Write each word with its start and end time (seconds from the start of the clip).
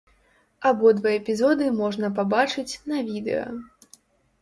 Абодва 0.69 1.09
эпізоды 1.19 1.69
можна 1.83 2.07
пабачыць 2.19 2.69
на 2.93 3.07
відэа. 3.15 3.49